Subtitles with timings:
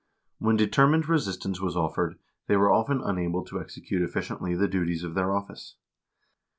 [0.39, 2.17] When determined resistance was offered,
[2.47, 5.75] they were often unable to execute efficiently the duties of their office.